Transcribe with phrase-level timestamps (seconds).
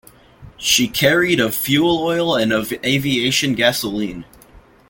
[0.57, 4.25] She carried of fuel oil and of aviation gasoline.